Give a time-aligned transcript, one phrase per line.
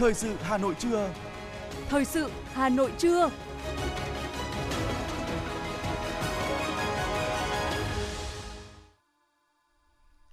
[0.00, 1.14] Thời sự Hà Nội trưa.
[1.88, 3.30] Thời sự Hà Nội trưa.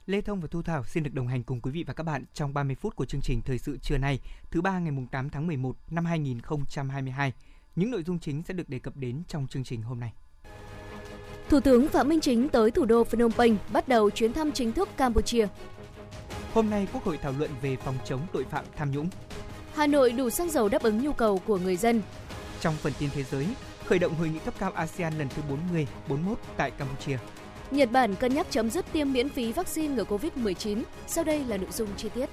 [0.05, 2.23] Lê Thông và Thu Thảo xin được đồng hành cùng quý vị và các bạn
[2.33, 4.19] trong 30 phút của chương trình Thời sự trưa nay,
[4.51, 7.33] thứ ba ngày 8 tháng 11 năm 2022.
[7.75, 10.13] Những nội dung chính sẽ được đề cập đến trong chương trình hôm nay.
[11.49, 14.71] Thủ tướng Phạm Minh Chính tới thủ đô Phnom Penh bắt đầu chuyến thăm chính
[14.71, 15.47] thức Campuchia.
[16.53, 19.09] Hôm nay, Quốc hội thảo luận về phòng chống tội phạm tham nhũng.
[19.77, 22.01] Hà Nội đủ xăng dầu đáp ứng nhu cầu của người dân.
[22.59, 23.47] Trong phần tin thế giới,
[23.85, 27.17] khởi động hội nghị cấp cao ASEAN lần thứ 40, 41 tại Campuchia.
[27.71, 30.83] Nhật Bản cân nhắc chấm dứt tiêm miễn phí vaccine ngừa COVID-19.
[31.07, 32.29] Sau đây là nội dung chi tiết.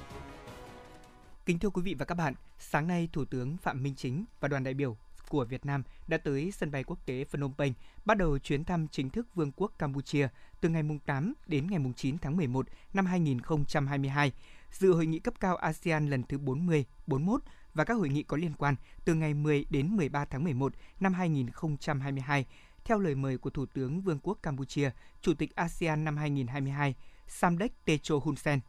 [1.46, 4.48] Kính thưa quý vị và các bạn, sáng nay Thủ tướng Phạm Minh Chính và
[4.48, 4.96] đoàn đại biểu
[5.28, 7.72] của Việt Nam đã tới sân bay quốc tế Phnom Penh,
[8.04, 10.28] bắt đầu chuyến thăm chính thức Vương quốc Campuchia
[10.60, 14.32] từ ngày 8 đến ngày 9 tháng 11 năm 2022,
[14.74, 17.42] dự hội nghị cấp cao ASEAN lần thứ 40, 41
[17.74, 21.14] và các hội nghị có liên quan từ ngày 10 đến 13 tháng 11 năm
[21.14, 22.46] 2022
[22.84, 24.90] theo lời mời của Thủ tướng Vương quốc Campuchia,
[25.22, 26.94] Chủ tịch ASEAN năm 2022,
[27.26, 28.60] Samdech Techo Hun Sen.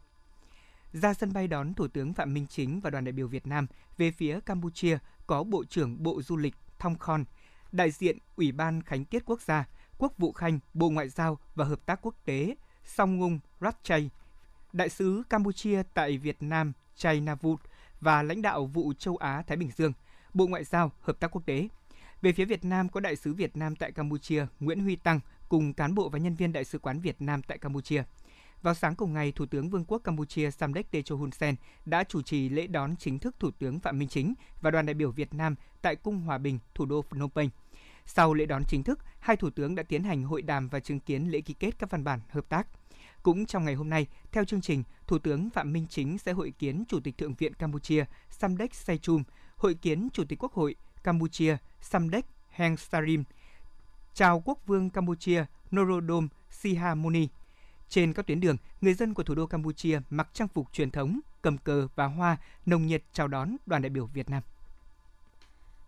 [0.92, 3.66] Ra sân bay đón Thủ tướng Phạm Minh Chính và đoàn đại biểu Việt Nam
[3.98, 7.24] về phía Campuchia có Bộ trưởng Bộ Du lịch Thong Khon,
[7.72, 11.64] đại diện Ủy ban Khánh tiết Quốc gia, Quốc vụ Khanh, Bộ Ngoại giao và
[11.64, 14.10] Hợp tác Quốc tế Song Ngung Ratchay,
[14.72, 17.60] đại sứ Campuchia tại Việt Nam Chay Navut
[18.00, 19.92] và lãnh đạo vụ châu Á Thái Bình Dương,
[20.34, 21.68] Bộ Ngoại giao, Hợp tác Quốc tế.
[22.22, 25.74] Về phía Việt Nam có đại sứ Việt Nam tại Campuchia Nguyễn Huy Tăng cùng
[25.74, 28.02] cán bộ và nhân viên đại sứ quán Việt Nam tại Campuchia.
[28.62, 32.22] Vào sáng cùng ngày, Thủ tướng Vương quốc Campuchia Samdech Techo Hun Sen đã chủ
[32.22, 35.34] trì lễ đón chính thức Thủ tướng Phạm Minh Chính và đoàn đại biểu Việt
[35.34, 37.48] Nam tại Cung Hòa Bình, thủ đô Phnom Penh.
[38.04, 41.00] Sau lễ đón chính thức, hai thủ tướng đã tiến hành hội đàm và chứng
[41.00, 42.66] kiến lễ ký kết các văn bản hợp tác.
[43.26, 46.52] Cũng trong ngày hôm nay, theo chương trình, Thủ tướng Phạm Minh Chính sẽ hội
[46.58, 49.22] kiến Chủ tịch Thượng viện Campuchia Samdech Sechum,
[49.56, 53.24] hội kiến Chủ tịch Quốc hội Campuchia Samdech Heng Sarim,
[54.14, 55.44] chào Quốc vương Campuchia
[55.76, 57.28] Norodom Sihamoni.
[57.88, 61.20] Trên các tuyến đường, người dân của thủ đô Campuchia mặc trang phục truyền thống,
[61.42, 62.36] cầm cờ và hoa,
[62.66, 64.42] nồng nhiệt chào đón đoàn đại biểu Việt Nam.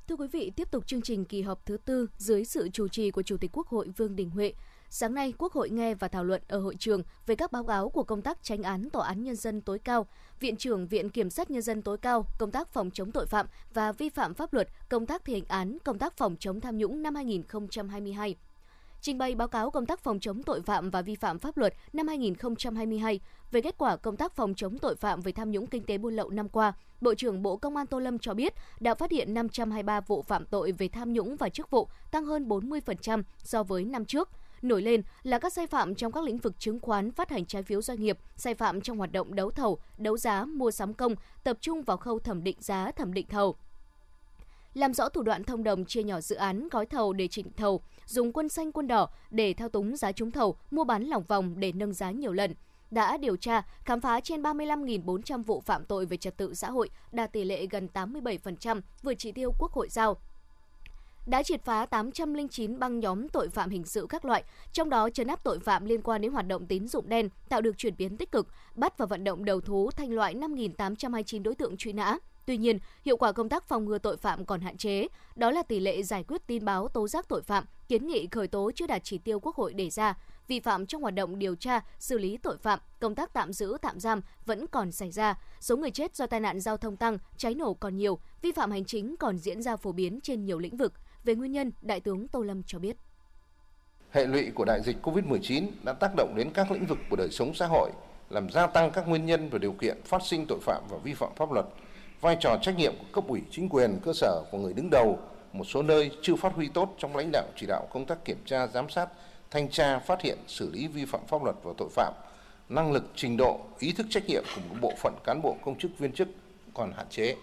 [0.09, 3.10] Thưa quý vị, tiếp tục chương trình kỳ họp thứ tư dưới sự chủ trì
[3.10, 4.53] của Chủ tịch Quốc hội Vương Đình Huệ.
[4.91, 7.88] Sáng nay, Quốc hội nghe và thảo luận ở hội trường về các báo cáo
[7.88, 10.06] của công tác tranh án Tòa án Nhân dân tối cao,
[10.41, 13.47] Viện trưởng Viện Kiểm sát Nhân dân tối cao, công tác phòng chống tội phạm
[13.75, 16.78] và vi phạm pháp luật, công tác thi hành án, công tác phòng chống tham
[16.78, 18.37] nhũng năm 2022
[19.00, 21.75] trình bày báo cáo công tác phòng chống tội phạm và vi phạm pháp luật
[21.93, 25.82] năm 2022 về kết quả công tác phòng chống tội phạm về tham nhũng kinh
[25.82, 28.94] tế buôn lậu năm qua, Bộ trưởng Bộ Công an Tô Lâm cho biết đã
[28.94, 33.22] phát hiện 523 vụ phạm tội về tham nhũng và chức vụ, tăng hơn 40%
[33.44, 34.28] so với năm trước.
[34.63, 37.63] Nổi lên là các sai phạm trong các lĩnh vực chứng khoán, phát hành trái
[37.63, 41.15] phiếu doanh nghiệp, sai phạm trong hoạt động đấu thầu, đấu giá, mua sắm công,
[41.45, 43.57] tập trung vào khâu thẩm định giá, thẩm định thầu,
[44.75, 47.83] làm rõ thủ đoạn thông đồng chia nhỏ dự án gói thầu để chỉnh thầu,
[48.07, 51.61] dùng quân xanh quân đỏ để thao túng giá trúng thầu, mua bán lỏng vòng
[51.61, 52.55] để nâng giá nhiều lần
[52.91, 56.91] đã điều tra, khám phá trên 35.400 vụ phạm tội về trật tự xã hội,
[57.13, 60.17] đạt tỷ lệ gần 87%, vượt chỉ tiêu Quốc hội giao
[61.28, 65.27] đã triệt phá 809 băng nhóm tội phạm hình sự các loại, trong đó chấn
[65.27, 68.16] áp tội phạm liên quan đến hoạt động tín dụng đen tạo được chuyển biến
[68.16, 72.19] tích cực, bắt và vận động đầu thú thành loại 5.829 đối tượng truy nã.
[72.47, 75.06] Tuy nhiên, hiệu quả công tác phòng ngừa tội phạm còn hạn chế,
[75.37, 78.49] đó là tỷ lệ giải quyết tin báo tố giác tội phạm, kiến nghị khởi
[78.49, 80.15] tố chưa đạt chỉ tiêu Quốc hội đề ra,
[80.49, 83.77] vi phạm trong hoạt động điều tra, xử lý tội phạm, công tác tạm giữ,
[83.83, 87.19] tạm giam vẫn còn xảy ra, số người chết do tai nạn giao thông tăng,
[87.37, 90.59] cháy nổ còn nhiều, vi phạm hành chính còn diễn ra phổ biến trên nhiều
[90.59, 90.93] lĩnh vực.
[91.25, 92.97] Về nguyên nhân, Đại tướng Tô Lâm cho biết.
[94.11, 97.29] Hệ lụy của đại dịch COVID-19 đã tác động đến các lĩnh vực của đời
[97.31, 97.91] sống xã hội,
[98.31, 101.15] làm gia tăng các nguyên nhân và điều kiện phát sinh tội phạm và vi
[101.15, 101.67] phạm pháp luật.
[102.21, 105.19] Vai trò trách nhiệm của cấp ủy chính quyền cơ sở của người đứng đầu
[105.53, 108.39] một số nơi chưa phát huy tốt trong lãnh đạo chỉ đạo công tác kiểm
[108.45, 109.09] tra giám sát
[109.51, 112.12] thanh tra phát hiện xử lý vi phạm pháp luật và tội phạm
[112.69, 115.78] năng lực trình độ ý thức trách nhiệm của một bộ phận cán bộ công
[115.78, 116.28] chức viên chức
[116.75, 117.37] còn hạn chế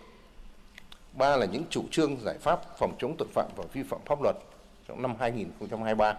[1.17, 4.21] ba là những chủ trương giải pháp phòng chống tội phạm và vi phạm pháp
[4.21, 4.35] luật
[4.87, 6.15] trong năm 2023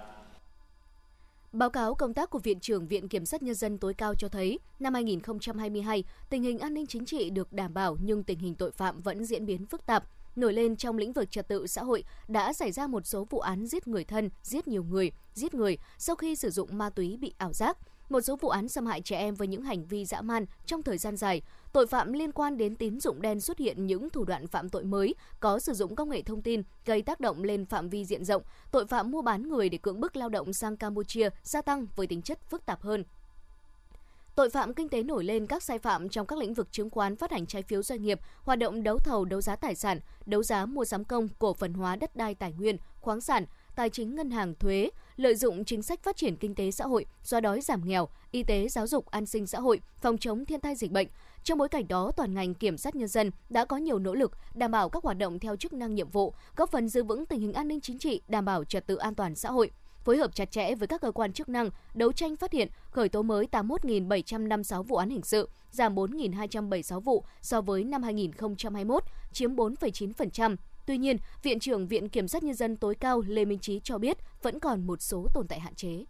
[1.52, 4.28] Báo cáo công tác của Viện trưởng Viện Kiểm sát Nhân dân tối cao cho
[4.28, 8.54] thấy, năm 2022, tình hình an ninh chính trị được đảm bảo nhưng tình hình
[8.54, 10.04] tội phạm vẫn diễn biến phức tạp.
[10.36, 13.38] Nổi lên trong lĩnh vực trật tự xã hội đã xảy ra một số vụ
[13.38, 17.16] án giết người thân, giết nhiều người, giết người sau khi sử dụng ma túy
[17.16, 17.78] bị ảo giác
[18.08, 20.82] một số vụ án xâm hại trẻ em với những hành vi dã man trong
[20.82, 21.42] thời gian dài,
[21.76, 24.84] tội phạm liên quan đến tín dụng đen xuất hiện những thủ đoạn phạm tội
[24.84, 28.24] mới có sử dụng công nghệ thông tin gây tác động lên phạm vi diện
[28.24, 31.86] rộng, tội phạm mua bán người để cưỡng bức lao động sang Campuchia gia tăng
[31.96, 33.04] với tính chất phức tạp hơn.
[34.34, 37.16] Tội phạm kinh tế nổi lên các sai phạm trong các lĩnh vực chứng khoán
[37.16, 40.42] phát hành trái phiếu doanh nghiệp, hoạt động đấu thầu đấu giá tài sản, đấu
[40.42, 43.46] giá mua sắm công, cổ phần hóa đất đai tài nguyên, khoáng sản,
[43.76, 47.06] tài chính ngân hàng thuế, lợi dụng chính sách phát triển kinh tế xã hội,
[47.22, 50.60] xóa đói giảm nghèo, y tế giáo dục an sinh xã hội, phòng chống thiên
[50.60, 51.08] tai dịch bệnh.
[51.46, 54.32] Trong bối cảnh đó, toàn ngành kiểm sát nhân dân đã có nhiều nỗ lực
[54.54, 57.40] đảm bảo các hoạt động theo chức năng nhiệm vụ, góp phần giữ vững tình
[57.40, 59.70] hình an ninh chính trị, đảm bảo trật tự an toàn xã hội
[60.04, 63.08] phối hợp chặt chẽ với các cơ quan chức năng, đấu tranh phát hiện, khởi
[63.08, 69.02] tố mới 81.756 vụ án hình sự, giảm 4.276 vụ so với năm 2021,
[69.32, 70.56] chiếm 4,9%.
[70.86, 73.98] Tuy nhiên, Viện trưởng Viện Kiểm sát Nhân dân tối cao Lê Minh Trí cho
[73.98, 76.04] biết vẫn còn một số tồn tại hạn chế.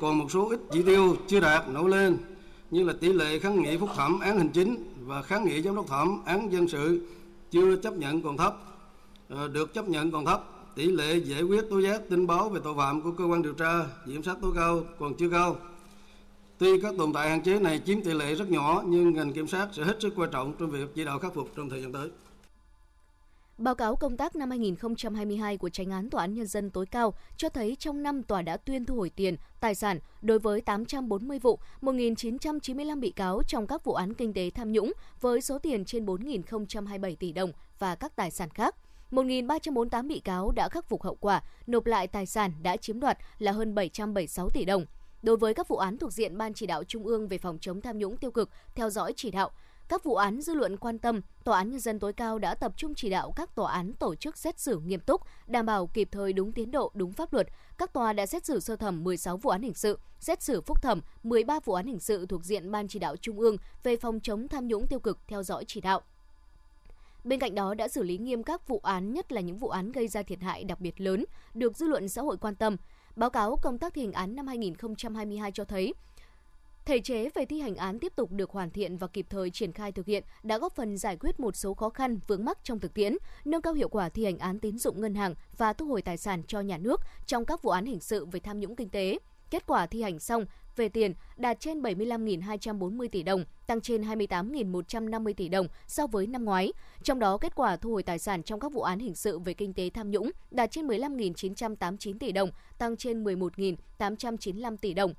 [0.00, 2.18] Còn một số ít chỉ tiêu chưa đạt nổi lên
[2.70, 5.76] như là tỷ lệ kháng nghị phúc thẩm án hành chính và kháng nghị giám
[5.76, 7.00] đốc thẩm án dân sự
[7.50, 8.56] chưa chấp nhận còn thấp,
[9.28, 10.44] ờ, được chấp nhận còn thấp
[10.76, 13.52] tỷ lệ giải quyết tố giác tin báo về tội phạm của cơ quan điều
[13.52, 15.56] tra, kiểm sát tối cao còn chưa cao.
[16.58, 19.46] Tuy các tồn tại hạn chế này chiếm tỷ lệ rất nhỏ nhưng ngành kiểm
[19.46, 21.92] sát sẽ hết sức quan trọng trong việc chỉ đạo khắc phục trong thời gian
[21.92, 22.08] tới.
[23.58, 27.14] Báo cáo công tác năm 2022 của tranh án Tòa án Nhân dân tối cao
[27.36, 31.38] cho thấy trong năm tòa đã tuyên thu hồi tiền, tài sản đối với 840
[31.38, 35.84] vụ, 1.995 bị cáo trong các vụ án kinh tế tham nhũng với số tiền
[35.84, 38.74] trên 4.027 tỷ đồng và các tài sản khác.
[39.10, 43.18] 1.348 bị cáo đã khắc phục hậu quả, nộp lại tài sản đã chiếm đoạt
[43.38, 44.86] là hơn 776 tỷ đồng.
[45.22, 47.80] Đối với các vụ án thuộc diện Ban chỉ đạo Trung ương về phòng chống
[47.80, 49.50] tham nhũng tiêu cực, theo dõi chỉ đạo,
[49.88, 52.72] các vụ án dư luận quan tâm, Tòa án Nhân dân tối cao đã tập
[52.76, 56.08] trung chỉ đạo các tòa án tổ chức xét xử nghiêm túc, đảm bảo kịp
[56.12, 57.46] thời đúng tiến độ, đúng pháp luật.
[57.78, 60.82] Các tòa đã xét xử sơ thẩm 16 vụ án hình sự, xét xử phúc
[60.82, 64.20] thẩm 13 vụ án hình sự thuộc diện Ban chỉ đạo Trung ương về phòng
[64.20, 66.00] chống tham nhũng tiêu cực theo dõi chỉ đạo.
[67.24, 69.92] Bên cạnh đó đã xử lý nghiêm các vụ án, nhất là những vụ án
[69.92, 71.24] gây ra thiệt hại đặc biệt lớn,
[71.54, 72.76] được dư luận xã hội quan tâm.
[73.16, 75.94] Báo cáo công tác thi hành án năm 2022 cho thấy,
[76.86, 79.72] Thể chế về thi hành án tiếp tục được hoàn thiện và kịp thời triển
[79.72, 82.78] khai thực hiện đã góp phần giải quyết một số khó khăn vướng mắc trong
[82.78, 85.86] thực tiễn, nâng cao hiệu quả thi hành án tín dụng ngân hàng và thu
[85.86, 88.76] hồi tài sản cho nhà nước trong các vụ án hình sự về tham nhũng
[88.76, 89.18] kinh tế.
[89.50, 90.44] Kết quả thi hành xong
[90.76, 96.44] về tiền đạt trên 75.240 tỷ đồng, tăng trên 28.150 tỷ đồng so với năm
[96.44, 96.72] ngoái.
[97.02, 99.54] Trong đó, kết quả thu hồi tài sản trong các vụ án hình sự về
[99.54, 105.14] kinh tế tham nhũng đạt trên 15.989 tỷ đồng, tăng trên 11.895 tỷ đồng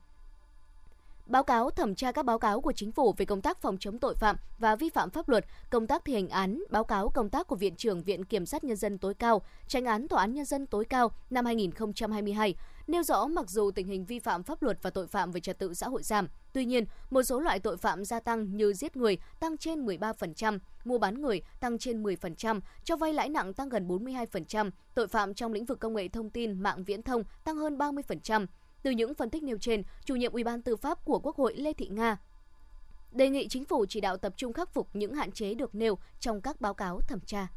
[1.27, 3.99] báo cáo thẩm tra các báo cáo của chính phủ về công tác phòng chống
[3.99, 7.29] tội phạm và vi phạm pháp luật, công tác thi hành án, báo cáo công
[7.29, 10.33] tác của Viện trưởng Viện Kiểm sát Nhân dân tối cao, tranh án Tòa án
[10.33, 12.55] Nhân dân tối cao năm 2022,
[12.87, 15.59] nêu rõ mặc dù tình hình vi phạm pháp luật và tội phạm về trật
[15.59, 18.97] tự xã hội giảm, tuy nhiên, một số loại tội phạm gia tăng như giết
[18.97, 23.69] người tăng trên 13%, mua bán người tăng trên 10%, cho vay lãi nặng tăng
[23.69, 27.57] gần 42%, tội phạm trong lĩnh vực công nghệ thông tin, mạng viễn thông tăng
[27.57, 28.45] hơn 30%,
[28.87, 31.55] từ những phân tích nêu trên, chủ nhiệm Ủy ban Tư pháp của Quốc hội
[31.55, 32.17] Lê Thị Nga
[33.11, 35.97] đề nghị chính phủ chỉ đạo tập trung khắc phục những hạn chế được nêu
[36.19, 37.47] trong các báo cáo thẩm tra.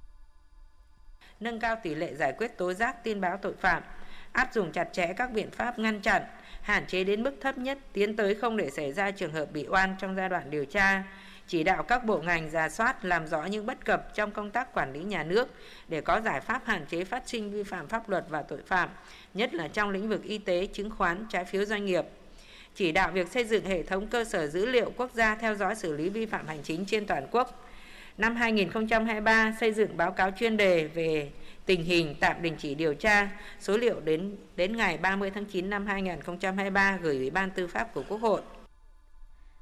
[1.41, 3.83] Nâng cao tỷ lệ giải quyết tố giác tin báo tội phạm,
[4.33, 6.23] áp dụng chặt chẽ các biện pháp ngăn chặn,
[6.63, 9.67] hạn chế đến mức thấp nhất tiến tới không để xảy ra trường hợp bị
[9.69, 11.05] oan trong giai đoạn điều tra,
[11.51, 14.75] chỉ đạo các bộ ngành ra soát làm rõ những bất cập trong công tác
[14.75, 15.49] quản lý nhà nước
[15.89, 18.89] để có giải pháp hạn chế phát sinh vi phạm pháp luật và tội phạm,
[19.35, 22.05] nhất là trong lĩnh vực y tế, chứng khoán, trái phiếu doanh nghiệp.
[22.75, 25.75] Chỉ đạo việc xây dựng hệ thống cơ sở dữ liệu quốc gia theo dõi
[25.75, 27.69] xử lý vi phạm hành chính trên toàn quốc.
[28.19, 31.31] Năm 2023 xây dựng báo cáo chuyên đề về
[31.67, 33.29] tình hình tạm đình chỉ điều tra,
[33.61, 37.95] số liệu đến đến ngày 30 tháng 9 năm 2023 gửi Ủy ban Tư pháp
[37.95, 38.41] của Quốc hội.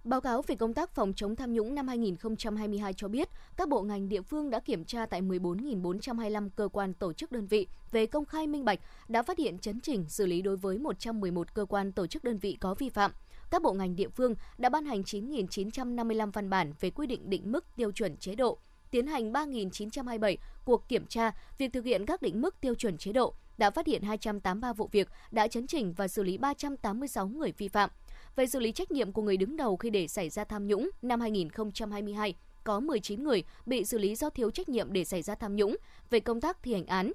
[0.04, 3.82] Báo cáo về công tác phòng chống tham nhũng năm 2022 cho biết, các bộ
[3.82, 8.06] ngành địa phương đã kiểm tra tại 14.425 cơ quan tổ chức đơn vị về
[8.06, 11.64] công khai minh bạch, đã phát hiện chấn chỉnh xử lý đối với 111 cơ
[11.64, 13.12] quan tổ chức đơn vị có vi phạm.
[13.50, 17.52] Các bộ ngành địa phương đã ban hành 9.955 văn bản về quy định định
[17.52, 18.58] mức tiêu chuẩn chế độ,
[18.90, 23.12] tiến hành 3.927 cuộc kiểm tra việc thực hiện các định mức tiêu chuẩn chế
[23.12, 27.52] độ, đã phát hiện 283 vụ việc, đã chấn chỉnh và xử lý 386 người
[27.58, 27.90] vi phạm
[28.38, 30.90] về xử lý trách nhiệm của người đứng đầu khi để xảy ra tham nhũng
[31.02, 35.34] năm 2022 có 19 người bị xử lý do thiếu trách nhiệm để xảy ra
[35.34, 35.76] tham nhũng
[36.10, 37.12] về công tác thi hành án.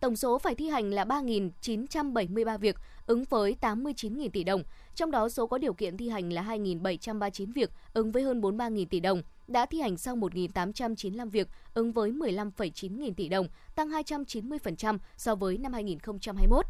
[0.00, 4.62] Tổng số phải thi hành là 3.973 việc, ứng với 89.000 tỷ đồng,
[4.94, 8.86] trong đó số có điều kiện thi hành là 2.739 việc, ứng với hơn 43.000
[8.90, 13.88] tỷ đồng, đã thi hành xong 1.895 việc, ứng với 15,9 nghìn tỷ đồng, tăng
[13.88, 16.66] 290% so với năm 2021.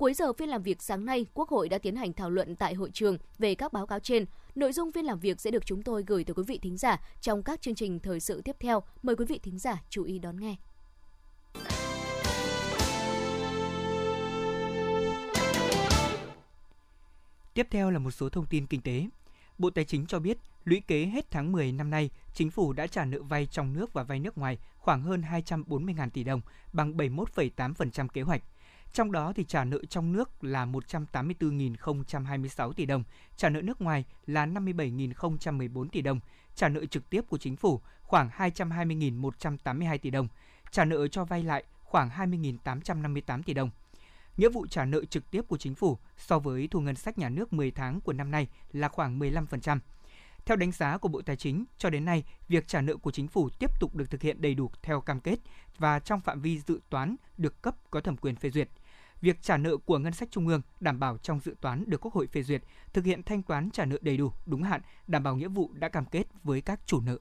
[0.00, 2.74] Cuối giờ phiên làm việc sáng nay, Quốc hội đã tiến hành thảo luận tại
[2.74, 4.24] hội trường về các báo cáo trên.
[4.54, 7.00] Nội dung phiên làm việc sẽ được chúng tôi gửi tới quý vị thính giả
[7.20, 8.82] trong các chương trình thời sự tiếp theo.
[9.02, 10.56] Mời quý vị thính giả chú ý đón nghe.
[17.54, 19.06] Tiếp theo là một số thông tin kinh tế.
[19.58, 22.86] Bộ Tài chính cho biết, lũy kế hết tháng 10 năm nay, chính phủ đã
[22.86, 26.40] trả nợ vay trong nước và vay nước ngoài khoảng hơn 240.000 tỷ đồng,
[26.72, 28.42] bằng 71,8% kế hoạch.
[28.92, 33.04] Trong đó thì trả nợ trong nước là 184.026 tỷ đồng,
[33.36, 36.20] trả nợ nước ngoài là 57.014 tỷ đồng,
[36.54, 40.28] trả nợ trực tiếp của chính phủ khoảng 220.182 tỷ đồng,
[40.70, 43.70] trả nợ cho vay lại khoảng 20.858 tỷ đồng.
[44.36, 47.28] Nghĩa vụ trả nợ trực tiếp của chính phủ so với thu ngân sách nhà
[47.28, 49.78] nước 10 tháng của năm nay là khoảng 15%.
[50.46, 53.28] Theo đánh giá của Bộ Tài chính, cho đến nay, việc trả nợ của chính
[53.28, 55.38] phủ tiếp tục được thực hiện đầy đủ theo cam kết
[55.78, 58.68] và trong phạm vi dự toán được cấp có thẩm quyền phê duyệt.
[59.20, 62.14] Việc trả nợ của ngân sách trung ương đảm bảo trong dự toán được Quốc
[62.14, 62.62] hội phê duyệt,
[62.92, 65.88] thực hiện thanh toán trả nợ đầy đủ, đúng hạn, đảm bảo nghĩa vụ đã
[65.88, 67.18] cam kết với các chủ nợ.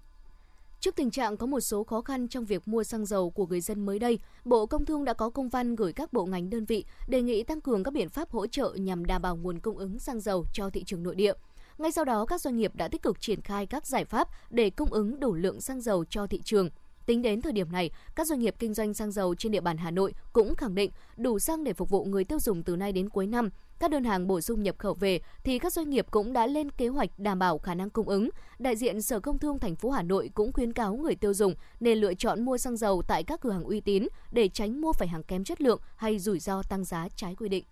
[0.79, 3.61] Trước tình trạng có một số khó khăn trong việc mua xăng dầu của người
[3.61, 6.65] dân mới đây, Bộ Công Thương đã có công văn gửi các bộ ngành đơn
[6.65, 9.77] vị đề nghị tăng cường các biện pháp hỗ trợ nhằm đảm bảo nguồn cung
[9.77, 11.33] ứng xăng dầu cho thị trường nội địa.
[11.77, 14.69] Ngay sau đó, các doanh nghiệp đã tích cực triển khai các giải pháp để
[14.69, 16.69] cung ứng đủ lượng xăng dầu cho thị trường.
[17.09, 19.77] Tính đến thời điểm này, các doanh nghiệp kinh doanh xăng dầu trên địa bàn
[19.77, 22.91] Hà Nội cũng khẳng định đủ xăng để phục vụ người tiêu dùng từ nay
[22.91, 23.49] đến cuối năm.
[23.79, 26.71] Các đơn hàng bổ sung nhập khẩu về thì các doanh nghiệp cũng đã lên
[26.71, 28.29] kế hoạch đảm bảo khả năng cung ứng.
[28.59, 31.55] Đại diện Sở Công Thương thành phố Hà Nội cũng khuyến cáo người tiêu dùng
[31.79, 34.93] nên lựa chọn mua xăng dầu tại các cửa hàng uy tín để tránh mua
[34.93, 37.63] phải hàng kém chất lượng hay rủi ro tăng giá trái quy định.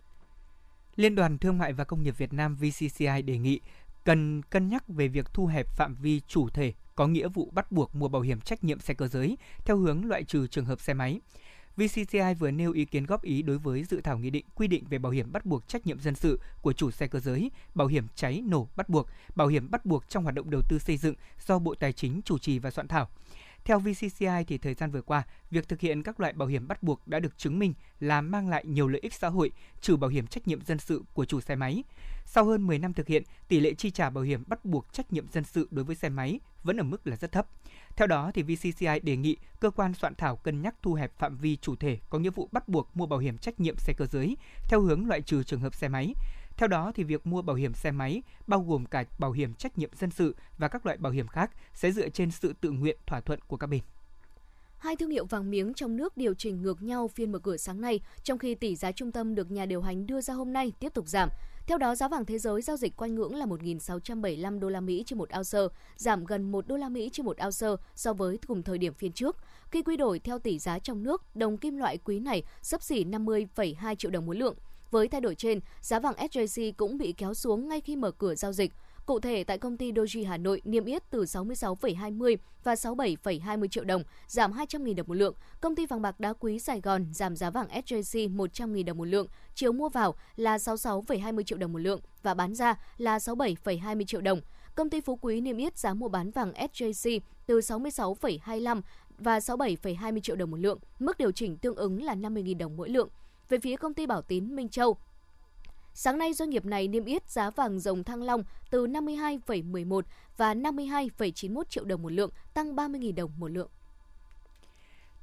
[0.96, 3.60] Liên đoàn Thương mại và Công nghiệp Việt Nam VCCI đề nghị
[4.08, 7.72] cần cân nhắc về việc thu hẹp phạm vi chủ thể có nghĩa vụ bắt
[7.72, 10.80] buộc mua bảo hiểm trách nhiệm xe cơ giới theo hướng loại trừ trường hợp
[10.80, 11.20] xe máy.
[11.78, 14.84] VCCI vừa nêu ý kiến góp ý đối với dự thảo nghị định quy định
[14.90, 17.88] về bảo hiểm bắt buộc trách nhiệm dân sự của chủ xe cơ giới, bảo
[17.88, 20.98] hiểm cháy nổ bắt buộc, bảo hiểm bắt buộc trong hoạt động đầu tư xây
[20.98, 21.16] dựng
[21.48, 23.10] do Bộ Tài chính chủ trì và soạn thảo.
[23.66, 26.84] Theo VCCI thì thời gian vừa qua, việc thực hiện các loại bảo hiểm bắt
[26.84, 30.10] buộc đã được chứng minh là mang lại nhiều lợi ích xã hội, trừ bảo
[30.10, 31.84] hiểm trách nhiệm dân sự của chủ xe máy.
[32.26, 35.14] Sau hơn 10 năm thực hiện, tỷ lệ chi trả bảo hiểm bắt buộc trách
[35.14, 37.48] nhiệm dân sự đối với xe máy vẫn ở mức là rất thấp.
[37.96, 41.38] Theo đó, thì VCCI đề nghị cơ quan soạn thảo cân nhắc thu hẹp phạm
[41.38, 44.06] vi chủ thể có nghĩa vụ bắt buộc mua bảo hiểm trách nhiệm xe cơ
[44.06, 44.38] giới
[44.70, 46.14] theo hướng loại trừ trường hợp xe máy.
[46.58, 49.78] Theo đó, thì việc mua bảo hiểm xe máy bao gồm cả bảo hiểm trách
[49.78, 52.98] nhiệm dân sự và các loại bảo hiểm khác sẽ dựa trên sự tự nguyện
[53.06, 53.82] thỏa thuận của các bên.
[54.78, 57.82] Hai thương hiệu vàng miếng trong nước điều chỉnh ngược nhau phiên mở cửa sáng
[57.82, 60.72] nay, trong khi tỷ giá trung tâm được nhà điều hành đưa ra hôm nay
[60.80, 61.30] tiếp tục giảm.
[61.68, 65.04] Theo đó, giá vàng thế giới giao dịch quanh ngưỡng là 1.675 đô la Mỹ
[65.06, 68.64] trên một ounce, giảm gần 1 đô la Mỹ trên một ounce so với cùng
[68.64, 69.38] thời điểm phiên trước.
[69.72, 73.06] Khi quy đổi theo tỷ giá trong nước, đồng kim loại quý này sấp xỉ
[73.06, 74.56] 50,2 triệu đồng mỗi lượng.
[74.92, 78.36] Với thay đổi trên, giá vàng SJC cũng bị kéo xuống ngay khi mở cửa
[78.36, 78.74] giao dịch.
[79.06, 83.84] Cụ thể, tại công ty Doji Hà Nội niêm yết từ 66,20 và 67,20 triệu
[83.84, 85.36] đồng, giảm 200.000 đồng một lượng.
[85.62, 89.06] Công ty vàng bạc đá quý Sài Gòn giảm giá vàng SJC 100.000 đồng một
[89.06, 94.06] lượng, chiều mua vào là 66,20 triệu đồng một lượng và bán ra là 67,20
[94.06, 94.42] triệu đồng.
[94.76, 98.82] Công ty Phú Quý niêm yết giá mua bán vàng SJC từ 66,25
[99.18, 102.90] và 67,20 triệu đồng một lượng, mức điều chỉnh tương ứng là 50.000 đồng mỗi
[102.90, 103.10] lượng.
[103.50, 104.98] Về phía công ty Bảo Tín Minh Châu,
[106.00, 110.02] Sáng nay, doanh nghiệp này niêm yết giá vàng dòng thăng long từ 52,11
[110.38, 113.70] và 52,91 triệu đồng một lượng, tăng 30.000 đồng một lượng.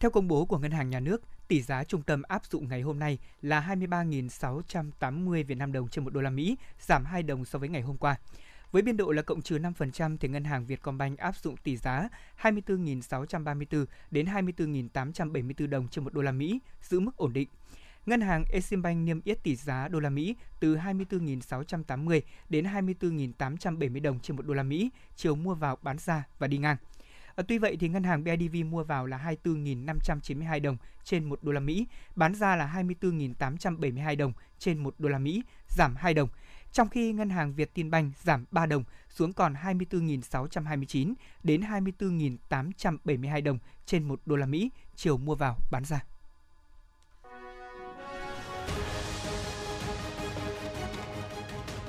[0.01, 2.83] Theo công bố của Ngân hàng Nhà nước, tỷ giá trung tâm áp dụng ngày
[2.83, 7.45] hôm nay là 23.680 Việt Nam đồng trên 1 đô la Mỹ, giảm 2 đồng
[7.45, 8.17] so với ngày hôm qua.
[8.73, 12.09] Với biên độ là cộng trừ 5% thì ngân hàng Vietcombank áp dụng tỷ giá
[12.43, 17.49] 24.634 đến 24.874 đồng trên 1 đô la Mỹ, giữ mức ổn định.
[18.07, 24.21] Ngân hàng Eximbank niêm yết tỷ giá đô la Mỹ từ 24.680 đến 24.870 đồng
[24.21, 26.77] trên một đô la Mỹ, chiều mua vào bán ra và đi ngang.
[27.37, 31.53] À, tuy vậy thì ngân hàng BIDV mua vào là 24.592 đồng trên một đô
[31.53, 36.29] la Mỹ, bán ra là 24.872 đồng trên một đô la Mỹ, giảm 2 đồng.
[36.73, 44.05] Trong khi ngân hàng Vietinbank giảm 3 đồng xuống còn 24.629 đến 24.872 đồng trên
[44.09, 46.05] một đô la Mỹ chiều mua vào bán ra.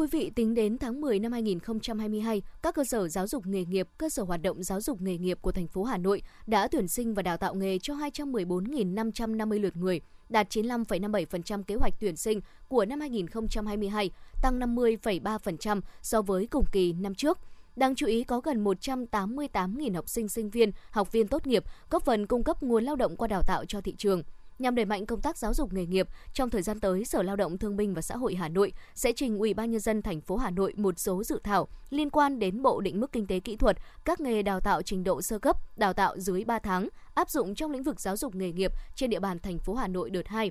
[0.00, 3.88] Quý vị, tính đến tháng 10 năm 2022, các cơ sở giáo dục nghề nghiệp,
[3.98, 6.88] cơ sở hoạt động giáo dục nghề nghiệp của thành phố Hà Nội đã tuyển
[6.88, 12.40] sinh và đào tạo nghề cho 214.550 lượt người, đạt 95,57% kế hoạch tuyển sinh
[12.68, 14.10] của năm 2022,
[14.42, 17.38] tăng 50,3% so với cùng kỳ năm trước.
[17.76, 22.04] Đáng chú ý có gần 188.000 học sinh sinh viên, học viên tốt nghiệp, góp
[22.04, 24.22] phần cung cấp nguồn lao động qua đào tạo cho thị trường.
[24.60, 27.36] Nhằm đẩy mạnh công tác giáo dục nghề nghiệp, trong thời gian tới, Sở Lao
[27.36, 30.20] động Thương binh và Xã hội Hà Nội sẽ trình Ủy ban nhân dân thành
[30.20, 33.40] phố Hà Nội một số dự thảo liên quan đến bộ định mức kinh tế
[33.40, 36.88] kỹ thuật, các nghề đào tạo trình độ sơ cấp, đào tạo dưới 3 tháng
[37.14, 39.88] áp dụng trong lĩnh vực giáo dục nghề nghiệp trên địa bàn thành phố Hà
[39.88, 40.50] Nội đợt 2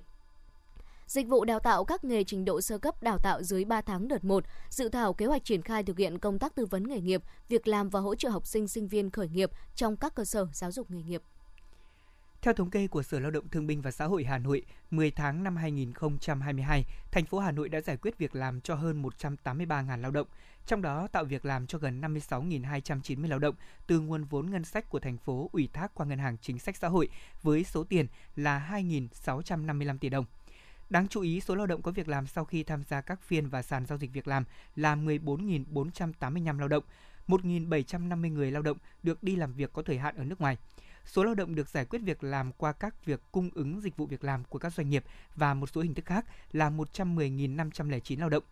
[1.07, 4.07] dịch vụ đào tạo các nghề trình độ sơ cấp đào tạo dưới 3 tháng
[4.07, 7.01] đợt 1, dự thảo kế hoạch triển khai thực hiện công tác tư vấn nghề
[7.01, 10.25] nghiệp, việc làm và hỗ trợ học sinh sinh viên khởi nghiệp trong các cơ
[10.25, 11.21] sở giáo dục nghề nghiệp.
[12.41, 15.11] Theo thống kê của Sở Lao động Thương binh và Xã hội Hà Nội, 10
[15.11, 20.01] tháng năm 2022, thành phố Hà Nội đã giải quyết việc làm cho hơn 183.000
[20.01, 20.27] lao động,
[20.65, 23.55] trong đó tạo việc làm cho gần 56.290 lao động
[23.87, 26.77] từ nguồn vốn ngân sách của thành phố ủy thác qua Ngân hàng Chính sách
[26.77, 27.09] Xã hội
[27.41, 30.25] với số tiền là 2.655 tỷ đồng.
[30.89, 33.49] Đáng chú ý, số lao động có việc làm sau khi tham gia các phiên
[33.49, 34.43] và sàn giao dịch việc làm
[34.75, 36.83] là 14.485 lao động,
[37.27, 40.57] 1.750 người lao động được đi làm việc có thời hạn ở nước ngoài.
[41.11, 44.05] Số lao động được giải quyết việc làm qua các việc cung ứng dịch vụ
[44.05, 45.03] việc làm của các doanh nghiệp
[45.35, 48.43] và một số hình thức khác là 110.509 lao động.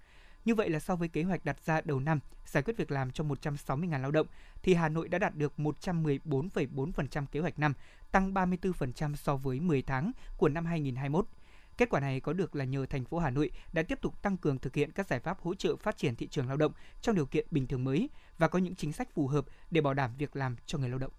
[0.46, 3.12] Như vậy là so với kế hoạch đặt ra đầu năm giải quyết việc làm
[3.12, 4.28] cho 160.000 lao động,
[4.64, 7.74] thì Hà Nội đã đạt được 114,4% kế hoạch năm,
[8.12, 11.28] tăng 34% so với 10 tháng của năm 2021.
[11.78, 14.38] Kết quả này có được là nhờ thành phố Hà Nội đã tiếp tục tăng
[14.38, 16.72] cường thực hiện các giải pháp hỗ trợ phát triển thị trường lao động
[17.02, 19.94] trong điều kiện bình thường mới và có những chính sách phù hợp để bảo
[19.94, 21.12] đảm việc làm cho người lao động.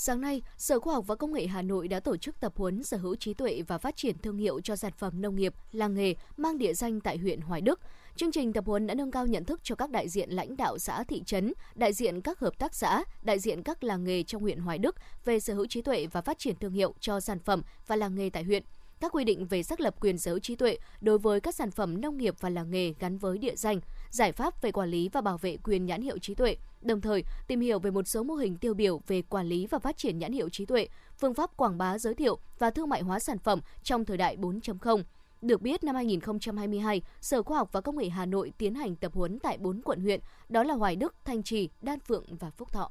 [0.00, 2.82] Sáng nay, Sở Khoa học và Công nghệ Hà Nội đã tổ chức tập huấn
[2.82, 5.94] sở hữu trí tuệ và phát triển thương hiệu cho sản phẩm nông nghiệp, làng
[5.94, 7.80] nghề mang địa danh tại huyện Hoài Đức.
[8.16, 10.78] Chương trình tập huấn đã nâng cao nhận thức cho các đại diện lãnh đạo
[10.78, 14.42] xã thị trấn, đại diện các hợp tác xã, đại diện các làng nghề trong
[14.42, 17.38] huyện Hoài Đức về sở hữu trí tuệ và phát triển thương hiệu cho sản
[17.38, 18.62] phẩm và làng nghề tại huyện
[19.00, 21.70] các quy định về xác lập quyền sở hữu trí tuệ đối với các sản
[21.70, 25.08] phẩm nông nghiệp và làng nghề gắn với địa danh, giải pháp về quản lý
[25.12, 28.22] và bảo vệ quyền nhãn hiệu trí tuệ, đồng thời tìm hiểu về một số
[28.22, 30.88] mô hình tiêu biểu về quản lý và phát triển nhãn hiệu trí tuệ,
[31.18, 34.36] phương pháp quảng bá giới thiệu và thương mại hóa sản phẩm trong thời đại
[34.36, 35.02] 4.0.
[35.42, 39.12] Được biết, năm 2022, Sở Khoa học và Công nghệ Hà Nội tiến hành tập
[39.14, 42.72] huấn tại 4 quận huyện, đó là Hoài Đức, Thanh Trì, Đan Phượng và Phúc
[42.72, 42.90] Thọ.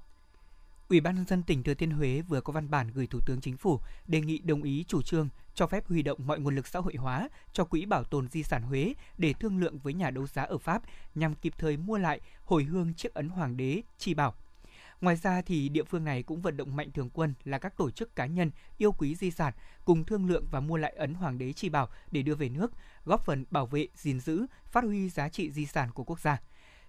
[0.89, 3.41] Ủy ban nhân dân tỉnh Thừa Thiên Huế vừa có văn bản gửi Thủ tướng
[3.41, 6.67] Chính phủ đề nghị đồng ý chủ trương cho phép huy động mọi nguồn lực
[6.67, 10.09] xã hội hóa cho Quỹ Bảo tồn Di sản Huế để thương lượng với nhà
[10.09, 10.81] đấu giá ở Pháp
[11.15, 14.33] nhằm kịp thời mua lại hồi hương chiếc ấn hoàng đế Chi Bảo.
[15.01, 17.91] Ngoài ra thì địa phương này cũng vận động mạnh thường quân là các tổ
[17.91, 19.53] chức cá nhân yêu quý di sản
[19.85, 22.71] cùng thương lượng và mua lại ấn hoàng đế Chi Bảo để đưa về nước,
[23.05, 26.41] góp phần bảo vệ, gìn giữ, phát huy giá trị di sản của quốc gia.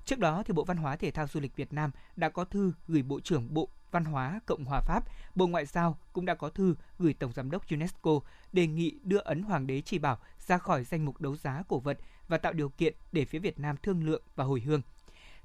[0.05, 2.73] Trước đó thì Bộ Văn hóa Thể thao Du lịch Việt Nam đã có thư
[2.89, 6.49] gửi Bộ trưởng Bộ Văn hóa Cộng hòa Pháp, Bộ Ngoại giao cũng đã có
[6.49, 8.21] thư gửi Tổng giám đốc UNESCO
[8.53, 11.79] đề nghị đưa ấn Hoàng đế Chỉ Bảo ra khỏi danh mục đấu giá cổ
[11.79, 11.99] vật
[12.29, 14.83] và tạo điều kiện để phía Việt Nam thương lượng và hồi hương.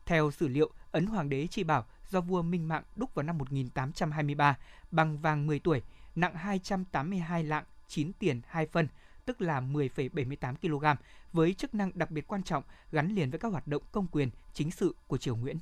[0.06, 3.38] Theo sử liệu, ấn Hoàng đế Chỉ Bảo do vua Minh Mạng đúc vào năm
[3.38, 4.58] 1823
[4.91, 5.82] bằng vàng 10 tuổi,
[6.15, 8.88] nặng 282 lạng, 9 tiền 2 phân,
[9.25, 11.01] tức là 10,78 kg,
[11.34, 14.29] với chức năng đặc biệt quan trọng gắn liền với các hoạt động công quyền,
[14.53, 15.58] chính sự của triều Nguyễn.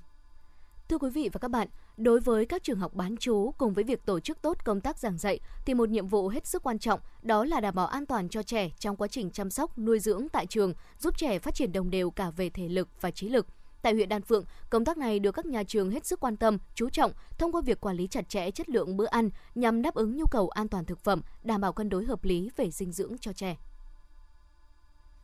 [0.92, 3.84] Thưa quý vị và các bạn, đối với các trường học bán chú cùng với
[3.84, 6.80] việc tổ chức tốt công tác giảng dạy thì một nhiệm vụ hết sức quan
[6.80, 10.00] trọng đó là đảm bảo an toàn cho trẻ trong quá trình chăm sóc, nuôi
[10.00, 13.30] dưỡng tại trường, giúp trẻ phát triển đồng đều cả về thể lực và trí
[13.30, 13.48] lực.
[13.82, 16.58] Tại huyện Đan Phượng, công tác này được các nhà trường hết sức quan tâm,
[16.76, 19.96] chú trọng thông qua việc quản lý chặt chẽ chất lượng bữa ăn nhằm đáp
[19.96, 22.92] ứng nhu cầu an toàn thực phẩm, đảm bảo cân đối hợp lý về dinh
[22.92, 23.58] dưỡng cho trẻ.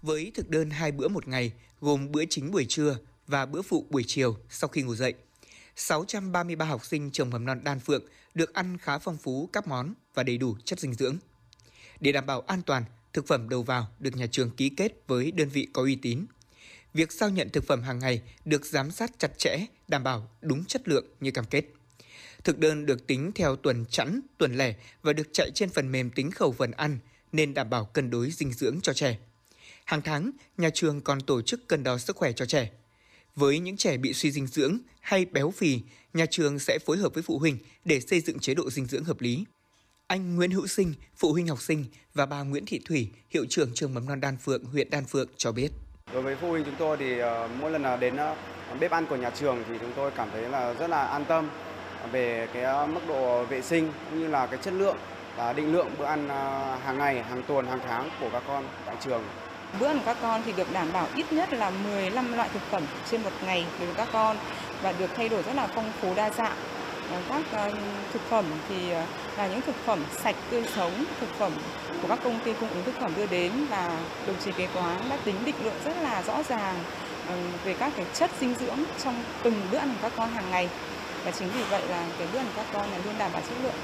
[0.01, 3.85] Với thực đơn hai bữa một ngày, gồm bữa chính buổi trưa và bữa phụ
[3.89, 5.13] buổi chiều sau khi ngủ dậy,
[5.77, 9.93] 633 học sinh trường mầm non Đan Phượng được ăn khá phong phú các món
[10.13, 11.17] và đầy đủ chất dinh dưỡng.
[11.99, 15.31] Để đảm bảo an toàn, thực phẩm đầu vào được nhà trường ký kết với
[15.31, 16.25] đơn vị có uy tín.
[16.93, 20.65] Việc giao nhận thực phẩm hàng ngày được giám sát chặt chẽ, đảm bảo đúng
[20.65, 21.65] chất lượng như cam kết.
[22.43, 26.09] Thực đơn được tính theo tuần chẵn, tuần lẻ và được chạy trên phần mềm
[26.09, 26.99] tính khẩu phần ăn
[27.31, 29.17] nên đảm bảo cân đối dinh dưỡng cho trẻ.
[29.85, 32.71] Hàng tháng, nhà trường còn tổ chức cân đo sức khỏe cho trẻ–
[33.37, 35.79] với những trẻ bị suy dinh dưỡng hay béo phì,
[36.13, 39.03] nhà trường sẽ phối hợp với phụ huynh để xây dựng chế độ dinh dưỡng
[39.03, 39.45] hợp lý.
[40.07, 43.69] Anh Nguyễn Hữu Sinh, phụ huynh học sinh và bà Nguyễn Thị Thủy, hiệu trưởng
[43.73, 45.71] trường mầm non Đan Phượng, huyện Đan Phượng cho biết.
[46.13, 48.35] Đối với phụ huynh chúng tôi thì ờ, mỗi lần đến ờ,
[48.79, 51.49] bếp ăn của nhà trường thì chúng tôi cảm thấy là rất là an tâm
[52.11, 54.97] về cái ờ, mức độ vệ sinh cũng như là cái chất lượng
[55.37, 56.29] và định lượng bữa ăn
[56.83, 59.23] hàng ngày, hàng tuần, hàng tháng của các con tại trường.
[59.79, 62.61] Bữa ăn của các con thì được đảm bảo ít nhất là 15 loại thực
[62.71, 64.37] phẩm trên một ngày đối với các con
[64.81, 66.57] và được thay đổi rất là phong phú đa dạng.
[67.29, 67.71] Các ờ,
[68.13, 69.05] thực phẩm thì ờ,
[69.37, 71.51] là những thực phẩm sạch tươi sống, thực phẩm
[72.01, 75.09] của các công ty cung ứng thực phẩm đưa đến và đồng chí kế toán
[75.09, 76.75] đã tính định lượng rất là rõ ràng
[77.27, 80.49] ờ, về các cái chất dinh dưỡng trong từng bữa ăn của các con hàng
[80.49, 80.69] ngày
[81.25, 83.41] và chính vì vậy là cái bữa ăn của các con là luôn đảm bảo
[83.41, 83.75] chất lượng.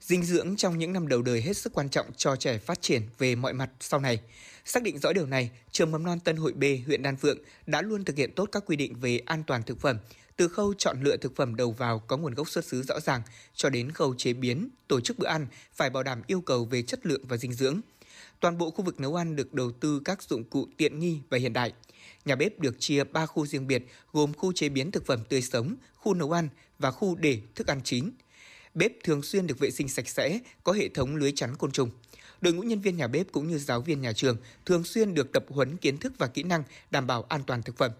[0.00, 3.02] Dinh dưỡng trong những năm đầu đời hết sức quan trọng cho trẻ phát triển
[3.18, 4.20] về mọi mặt sau này.
[4.64, 7.82] Xác định rõ điều này, trường mầm non Tân Hội B, huyện Đan Phượng đã
[7.82, 9.98] luôn thực hiện tốt các quy định về an toàn thực phẩm,
[10.36, 13.22] từ khâu chọn lựa thực phẩm đầu vào có nguồn gốc xuất xứ rõ ràng
[13.54, 16.82] cho đến khâu chế biến, tổ chức bữa ăn phải bảo đảm yêu cầu về
[16.82, 17.80] chất lượng và dinh dưỡng.
[18.40, 21.38] Toàn bộ khu vực nấu ăn được đầu tư các dụng cụ tiện nghi và
[21.38, 21.72] hiện đại.
[22.24, 23.82] Nhà bếp được chia 3 khu riêng biệt
[24.12, 27.66] gồm khu chế biến thực phẩm tươi sống, khu nấu ăn và khu để thức
[27.66, 28.10] ăn chín.
[28.74, 31.90] Bếp thường xuyên được vệ sinh sạch sẽ, có hệ thống lưới chắn côn trùng.
[32.40, 35.32] Đội ngũ nhân viên nhà bếp cũng như giáo viên nhà trường thường xuyên được
[35.32, 37.90] tập huấn kiến thức và kỹ năng đảm bảo an toàn thực phẩm.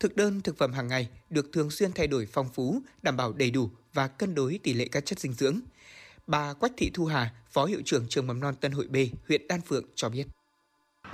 [0.00, 3.32] Thực đơn thực phẩm hàng ngày được thường xuyên thay đổi phong phú, đảm bảo
[3.32, 5.60] đầy đủ và cân đối tỷ lệ các chất dinh dưỡng.
[6.26, 8.96] Bà Quách Thị Thu Hà, Phó Hiệu trưởng trường mầm non Tân Hội B,
[9.28, 10.26] huyện Đan Phượng cho biết.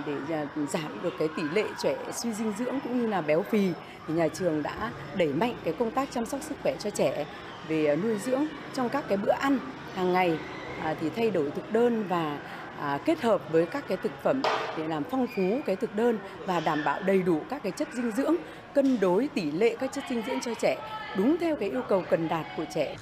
[0.05, 3.43] Để à, giảm được cái tỷ lệ trẻ suy dinh dưỡng cũng như là béo
[3.43, 3.71] phì
[4.07, 7.25] thì nhà trường đã đẩy mạnh cái công tác chăm sóc sức khỏe cho trẻ
[7.67, 9.59] về à, nuôi dưỡng trong các cái bữa ăn
[9.93, 10.39] hàng ngày
[10.83, 12.39] à, thì thay đổi thực đơn và
[12.79, 14.41] à, kết hợp với các cái thực phẩm
[14.77, 17.87] để làm phong phú cái thực đơn và đảm bảo đầy đủ các cái chất
[17.93, 18.35] dinh dưỡng,
[18.73, 20.77] cân đối tỷ lệ các chất dinh dưỡng cho trẻ
[21.17, 22.95] đúng theo cái yêu cầu cần đạt của trẻ.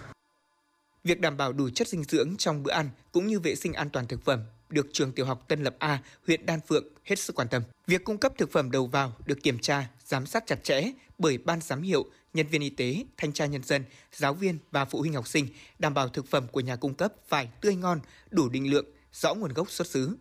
[1.04, 3.90] Việc đảm bảo đủ chất dinh dưỡng trong bữa ăn cũng như vệ sinh an
[3.90, 7.36] toàn thực phẩm được trường tiểu học Tân Lập A, huyện Đan Phượng hết sức
[7.36, 7.64] quan tâm.
[7.88, 11.38] Việc cung cấp thực phẩm đầu vào được kiểm tra, giám sát chặt chẽ bởi
[11.38, 15.00] ban giám hiệu, nhân viên y tế, thanh tra nhân dân, giáo viên và phụ
[15.00, 15.48] huynh học sinh
[15.80, 18.00] đảm bảo thực phẩm của nhà cung cấp phải tươi ngon,
[18.32, 20.16] đủ định lượng, rõ nguồn gốc xuất xứ.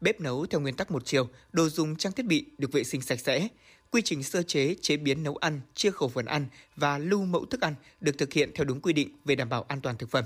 [0.00, 3.02] Bếp nấu theo nguyên tắc một chiều, đồ dùng trang thiết bị được vệ sinh
[3.02, 3.48] sạch sẽ.
[3.90, 6.46] Quy trình sơ chế, chế biến nấu ăn, chia khẩu phần ăn
[6.76, 9.62] và lưu mẫu thức ăn được thực hiện theo đúng quy định về đảm bảo
[9.62, 10.24] an toàn thực phẩm.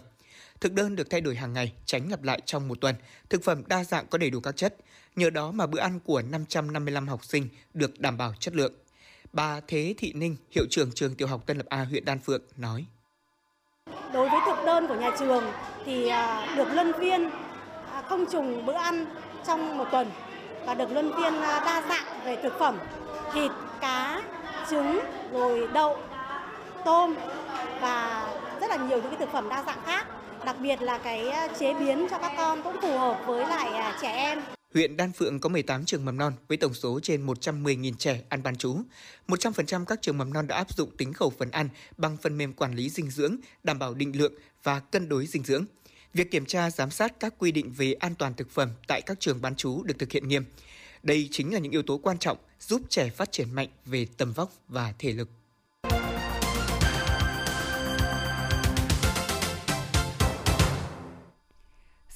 [0.62, 2.94] Thực đơn được thay đổi hàng ngày, tránh lặp lại trong một tuần.
[3.29, 4.77] Thực phẩm đa dạng có đầy đủ các chất.
[5.16, 8.72] Nhờ đó mà bữa ăn của 555 học sinh được đảm bảo chất lượng.
[9.33, 12.42] Bà Thế Thị Ninh, hiệu trưởng trường tiểu học Tân Lập A huyện Đan Phượng
[12.57, 12.85] nói.
[14.12, 15.44] Đối với thực đơn của nhà trường
[15.87, 17.31] thì à, được luân phiên
[17.92, 19.07] à, không trùng bữa ăn
[19.46, 20.11] trong một tuần
[20.66, 22.79] và được luân phiên à, đa dạng về thực phẩm
[23.35, 24.22] thịt, cá,
[24.70, 25.01] trứng,
[25.33, 25.98] rồi đậu,
[26.85, 27.14] tôm
[27.81, 28.29] và
[28.61, 30.07] rất là nhiều những cái thực phẩm đa dạng khác.
[30.46, 33.72] Đặc biệt là cái ờ, chế biến cho các con cũng phù hợp với lại
[33.72, 34.38] à, trẻ em.
[34.74, 38.42] Huyện Đan Phượng có 18 trường mầm non với tổng số trên 110.000 trẻ ăn
[38.42, 38.76] bán trú.
[39.28, 42.52] 100% các trường mầm non đã áp dụng tính khẩu phần ăn bằng phần mềm
[42.52, 45.64] quản lý dinh dưỡng, đảm bảo định lượng và cân đối dinh dưỡng.
[46.14, 49.20] Việc kiểm tra giám sát các quy định về an toàn thực phẩm tại các
[49.20, 50.44] trường bán trú được thực hiện nghiêm.
[51.02, 54.33] Đây chính là những yếu tố quan trọng giúp trẻ phát triển mạnh về tầm
[54.33, 55.28] vóc và thể lực.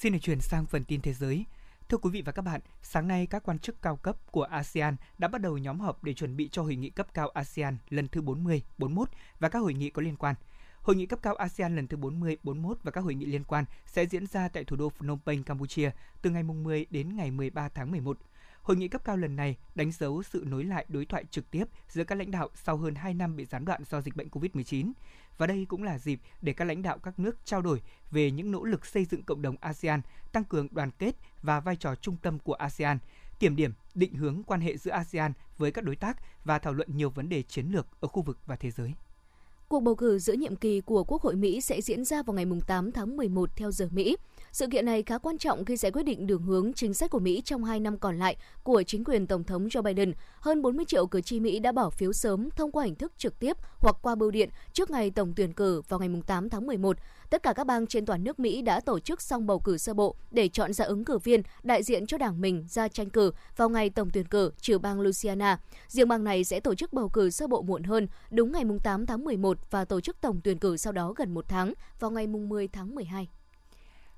[0.06, 1.44] Xin được chuyển sang phần tin thế giới.
[1.88, 4.96] Thưa quý vị và các bạn, sáng nay các quan chức cao cấp của ASEAN
[5.18, 8.08] đã bắt đầu nhóm họp để chuẩn bị cho hội nghị cấp cao ASEAN lần
[8.08, 9.08] thứ 40, 41
[9.40, 10.34] và các hội nghị có liên quan.
[10.82, 13.64] Hội nghị cấp cao ASEAN lần thứ 40, 41 và các hội nghị liên quan
[13.86, 15.90] sẽ diễn ra tại thủ đô Phnom Penh, Campuchia
[16.22, 18.18] từ ngày 10 đến ngày 13 tháng 11.
[18.66, 21.64] Hội nghị cấp cao lần này đánh dấu sự nối lại đối thoại trực tiếp
[21.88, 24.92] giữa các lãnh đạo sau hơn 2 năm bị gián đoạn do dịch bệnh COVID-19.
[25.38, 28.50] Và đây cũng là dịp để các lãnh đạo các nước trao đổi về những
[28.50, 30.00] nỗ lực xây dựng cộng đồng ASEAN,
[30.32, 32.98] tăng cường đoàn kết và vai trò trung tâm của ASEAN,
[33.38, 36.96] kiểm điểm, định hướng quan hệ giữa ASEAN với các đối tác và thảo luận
[36.96, 38.94] nhiều vấn đề chiến lược ở khu vực và thế giới.
[39.68, 42.46] Cuộc bầu cử giữa nhiệm kỳ của Quốc hội Mỹ sẽ diễn ra vào ngày
[42.66, 44.16] 8 tháng 11 theo giờ Mỹ.
[44.52, 47.18] Sự kiện này khá quan trọng khi sẽ quyết định đường hướng chính sách của
[47.18, 50.12] Mỹ trong hai năm còn lại của chính quyền Tổng thống Joe Biden.
[50.40, 53.38] Hơn 40 triệu cử tri Mỹ đã bỏ phiếu sớm thông qua hình thức trực
[53.38, 56.96] tiếp hoặc qua bưu điện trước ngày tổng tuyển cử vào ngày 8 tháng 11.
[57.30, 59.94] Tất cả các bang trên toàn nước Mỹ đã tổ chức xong bầu cử sơ
[59.94, 63.32] bộ để chọn ra ứng cử viên đại diện cho đảng mình ra tranh cử
[63.56, 65.60] vào ngày tổng tuyển cử trừ bang Louisiana.
[65.88, 69.06] Riêng bang này sẽ tổ chức bầu cử sơ bộ muộn hơn, đúng ngày 8
[69.06, 72.26] tháng 11 và tổ chức tổng tuyển cử sau đó gần một tháng vào ngày
[72.26, 73.28] 10 tháng 12.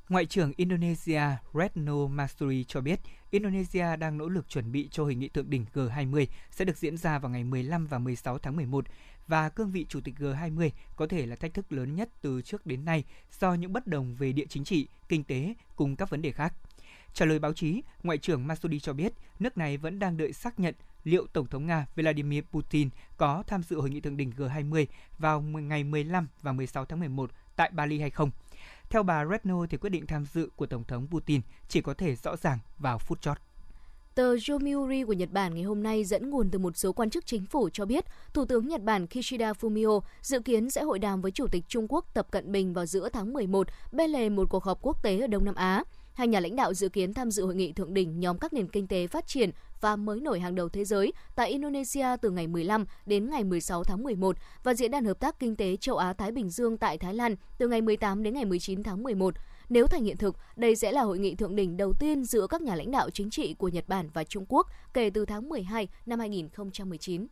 [0.09, 1.23] Ngoại trưởng Indonesia
[1.55, 5.65] Retno Marsudi cho biết Indonesia đang nỗ lực chuẩn bị cho hội nghị thượng đỉnh
[5.75, 8.85] G20 sẽ được diễn ra vào ngày 15 và 16 tháng 11
[9.27, 12.67] và cương vị chủ tịch G20 có thể là thách thức lớn nhất từ trước
[12.67, 13.05] đến nay
[13.41, 16.55] do những bất đồng về địa chính trị, kinh tế cùng các vấn đề khác.
[17.15, 20.61] Trả lời báo chí, Ngoại trưởng Masudi cho biết nước này vẫn đang đợi xác
[20.61, 20.75] nhận
[21.09, 24.87] liệu Tổng thống Nga Vladimir Putin có tham dự hội nghị thượng đỉnh G20
[25.19, 28.31] vào ngày 15 và 16 tháng 11 tại Bali hay không.
[28.91, 32.17] Theo bà Redno thì quyết định tham dự của Tổng thống Putin chỉ có thể
[32.17, 33.39] rõ ràng vào phút chót.
[34.15, 37.27] Tờ Yomiuri của Nhật Bản ngày hôm nay dẫn nguồn từ một số quan chức
[37.27, 41.21] chính phủ cho biết, Thủ tướng Nhật Bản Kishida Fumio dự kiến sẽ hội đàm
[41.21, 44.51] với Chủ tịch Trung Quốc Tập Cận Bình vào giữa tháng 11 bên lề một
[44.51, 45.85] cuộc họp quốc tế ở Đông Nam Á.
[46.19, 48.69] Hai nhà lãnh đạo dự kiến tham dự hội nghị thượng đỉnh nhóm các nền
[48.69, 49.51] kinh tế phát triển
[49.81, 53.85] và mới nổi hàng đầu thế giới tại Indonesia từ ngày 15 đến ngày 16
[53.85, 57.15] tháng 11 và Diễn đàn Hợp tác Kinh tế Châu Á-Thái Bình Dương tại Thái
[57.15, 59.35] Lan từ ngày 18 đến ngày 19 tháng 11.
[59.69, 62.63] Nếu thành hiện thực, đây sẽ là hội nghị thượng đỉnh đầu tiên giữa các
[62.63, 65.89] nhà lãnh đạo chính trị của Nhật Bản và Trung Quốc kể từ tháng 12
[66.07, 67.27] năm 2019.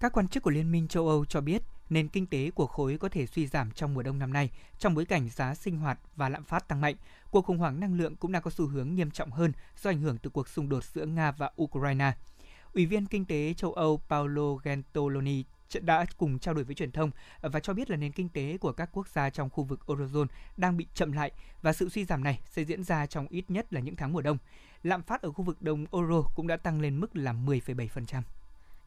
[0.00, 2.98] Các quan chức của Liên minh châu Âu cho biết nền kinh tế của khối
[2.98, 5.98] có thể suy giảm trong mùa đông năm nay trong bối cảnh giá sinh hoạt
[6.16, 6.94] và lạm phát tăng mạnh.
[7.30, 10.00] Cuộc khủng hoảng năng lượng cũng đang có xu hướng nghiêm trọng hơn do ảnh
[10.00, 12.12] hưởng từ cuộc xung đột giữa Nga và Ukraine.
[12.72, 15.44] Ủy viên Kinh tế châu Âu Paolo Gentiloni
[15.80, 18.72] đã cùng trao đổi với truyền thông và cho biết là nền kinh tế của
[18.72, 22.24] các quốc gia trong khu vực Eurozone đang bị chậm lại và sự suy giảm
[22.24, 24.38] này sẽ diễn ra trong ít nhất là những tháng mùa đông.
[24.82, 28.22] Lạm phát ở khu vực đồng euro cũng đã tăng lên mức là 10,7%.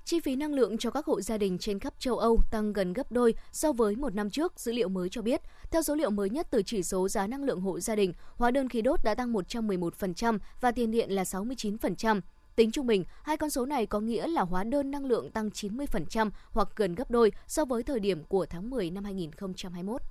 [0.05, 2.93] Chi phí năng lượng cho các hộ gia đình trên khắp châu Âu tăng gần
[2.93, 5.41] gấp đôi so với một năm trước, dữ liệu mới cho biết.
[5.71, 8.51] Theo số liệu mới nhất từ chỉ số giá năng lượng hộ gia đình, hóa
[8.51, 12.21] đơn khí đốt đã tăng 111% và tiền điện là 69%.
[12.55, 15.49] Tính trung bình, hai con số này có nghĩa là hóa đơn năng lượng tăng
[15.49, 20.01] 90% hoặc gần gấp đôi so với thời điểm của tháng 10 năm 2021.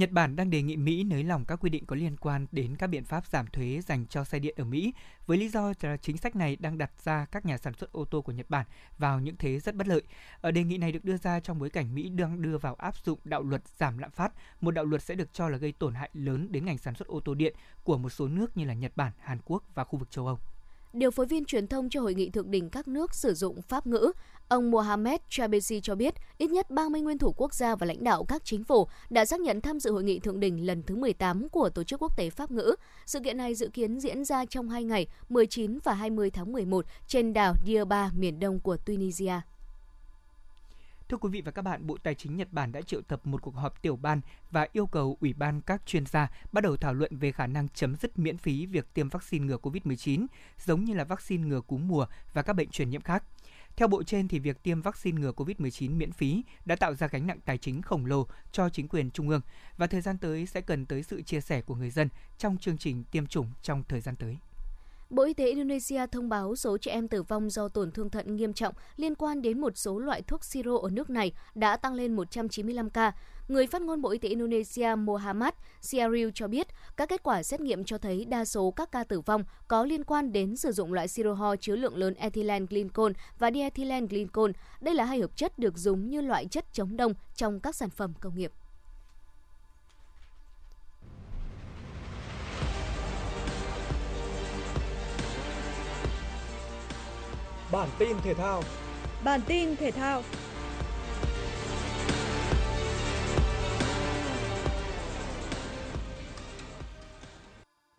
[0.00, 2.76] Nhật Bản đang đề nghị Mỹ nới lỏng các quy định có liên quan đến
[2.76, 4.92] các biện pháp giảm thuế dành cho xe điện ở Mỹ,
[5.26, 8.04] với lý do là chính sách này đang đặt ra các nhà sản xuất ô
[8.04, 8.66] tô của Nhật Bản
[8.98, 10.02] vào những thế rất bất lợi.
[10.40, 12.96] Ở đề nghị này được đưa ra trong bối cảnh Mỹ đang đưa vào áp
[13.04, 15.94] dụng đạo luật giảm lạm phát, một đạo luật sẽ được cho là gây tổn
[15.94, 18.74] hại lớn đến ngành sản xuất ô tô điện của một số nước như là
[18.74, 20.38] Nhật Bản, Hàn Quốc và khu vực châu Âu.
[20.92, 23.86] Điều phối viên truyền thông cho hội nghị thượng đỉnh các nước sử dụng Pháp
[23.86, 24.12] ngữ,
[24.48, 28.24] ông Mohamed Chabesi cho biết ít nhất 30 nguyên thủ quốc gia và lãnh đạo
[28.24, 31.48] các chính phủ đã xác nhận tham dự hội nghị thượng đỉnh lần thứ 18
[31.48, 32.74] của Tổ chức Quốc tế Pháp ngữ.
[33.06, 36.84] Sự kiện này dự kiến diễn ra trong hai ngày 19 và 20 tháng 11
[37.06, 39.40] trên đảo Diaba, miền đông của Tunisia.
[41.10, 43.42] Thưa quý vị và các bạn, Bộ Tài chính Nhật Bản đã triệu tập một
[43.42, 44.20] cuộc họp tiểu ban
[44.50, 47.68] và yêu cầu Ủy ban các chuyên gia bắt đầu thảo luận về khả năng
[47.68, 50.26] chấm dứt miễn phí việc tiêm vaccine ngừa COVID-19,
[50.66, 53.24] giống như là vaccine ngừa cúm mùa và các bệnh truyền nhiễm khác.
[53.76, 57.26] Theo bộ trên thì việc tiêm vaccine ngừa COVID-19 miễn phí đã tạo ra gánh
[57.26, 59.40] nặng tài chính khổng lồ cho chính quyền trung ương
[59.76, 62.78] và thời gian tới sẽ cần tới sự chia sẻ của người dân trong chương
[62.78, 64.38] trình tiêm chủng trong thời gian tới.
[65.10, 68.36] Bộ Y tế Indonesia thông báo số trẻ em tử vong do tổn thương thận
[68.36, 71.94] nghiêm trọng liên quan đến một số loại thuốc siro ở nước này đã tăng
[71.94, 73.12] lên 195 ca.
[73.48, 77.60] Người phát ngôn Bộ Y tế Indonesia Muhammad Siaril cho biết, các kết quả xét
[77.60, 80.92] nghiệm cho thấy đa số các ca tử vong có liên quan đến sử dụng
[80.92, 84.50] loại siro ho chứa lượng lớn ethylene glycol và diethylene glycol.
[84.80, 87.90] Đây là hai hợp chất được dùng như loại chất chống đông trong các sản
[87.90, 88.52] phẩm công nghiệp.
[97.72, 98.62] Bản tin thể thao.
[99.24, 100.22] Bản tin thể thao.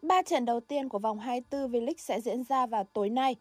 [0.02, 3.36] Ba trận đầu tiên của vòng 24 V-League sẽ diễn ra vào tối nay.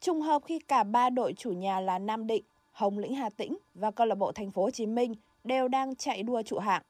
[0.00, 3.58] Trùng hợp khi cả ba đội chủ nhà là Nam Định, Hồng Lĩnh Hà Tĩnh
[3.74, 6.82] và câu lạc bộ Thành phố Hồ Chí Minh đều đang chạy đua trụ hạng.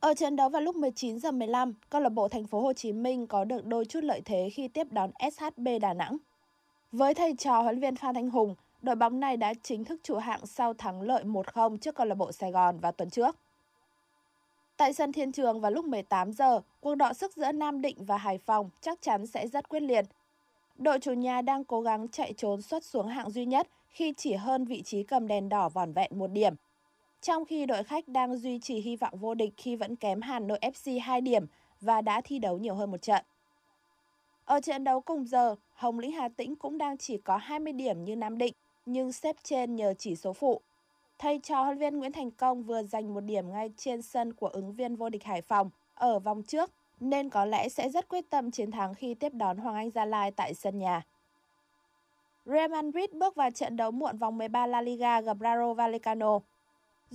[0.00, 2.92] Ở trận đấu vào lúc 19 giờ 15, câu lạc bộ Thành phố Hồ Chí
[2.92, 6.16] Minh có được đôi chút lợi thế khi tiếp đón SHB Đà Nẵng.
[6.96, 10.16] Với thầy trò huấn luyện Phan Thanh Hùng, đội bóng này đã chính thức chủ
[10.16, 13.36] hạng sau thắng lợi 1-0 trước câu lạc bộ Sài Gòn vào tuần trước.
[14.76, 18.16] Tại sân Thiên Trường vào lúc 18 giờ, cuộc đọ sức giữa Nam Định và
[18.16, 20.04] Hải Phòng chắc chắn sẽ rất quyết liệt.
[20.76, 24.34] Đội chủ nhà đang cố gắng chạy trốn xuất xuống hạng duy nhất khi chỉ
[24.34, 26.54] hơn vị trí cầm đèn đỏ vỏn vẹn một điểm.
[27.20, 30.38] Trong khi đội khách đang duy trì hy vọng vô địch khi vẫn kém Hà
[30.38, 31.46] Nội FC 2 điểm
[31.80, 33.24] và đã thi đấu nhiều hơn một trận.
[34.44, 38.04] Ở trận đấu cùng giờ, Hồng Lĩnh Hà Tĩnh cũng đang chỉ có 20 điểm
[38.04, 38.54] như Nam Định,
[38.86, 40.60] nhưng xếp trên nhờ chỉ số phụ.
[41.18, 44.46] Thầy trò huấn viên Nguyễn Thành Công vừa giành một điểm ngay trên sân của
[44.46, 48.30] ứng viên vô địch Hải Phòng ở vòng trước, nên có lẽ sẽ rất quyết
[48.30, 51.02] tâm chiến thắng khi tiếp đón Hoàng Anh Gia Lai tại sân nhà.
[52.46, 56.38] Real Madrid bước vào trận đấu muộn vòng 13 La Liga gặp Raro Vallecano.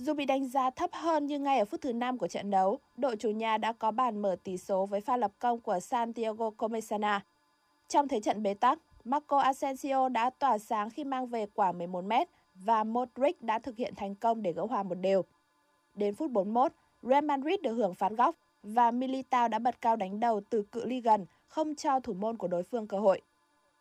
[0.00, 2.78] Dù bị đánh giá thấp hơn nhưng ngay ở phút thứ 5 của trận đấu,
[2.96, 6.50] đội chủ nhà đã có bàn mở tỷ số với pha lập công của Santiago
[6.50, 7.24] Comesana.
[7.88, 12.26] Trong thế trận bế tắc, Marco Asensio đã tỏa sáng khi mang về quả 11m
[12.54, 15.22] và Modric đã thực hiện thành công để gỡ hòa một đều.
[15.94, 20.20] Đến phút 41, Real Madrid được hưởng phán góc và Militao đã bật cao đánh
[20.20, 23.20] đầu từ cự ly gần, không cho thủ môn của đối phương cơ hội.